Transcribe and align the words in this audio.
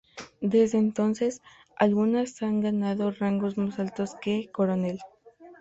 Desde 0.41 0.79
entonces, 0.79 1.43
algunas 1.77 2.41
han 2.41 2.59
ganado 2.59 3.11
rangos 3.11 3.59
más 3.59 3.77
altos 3.77 4.15
que 4.19 4.49
coronel. 4.51 4.97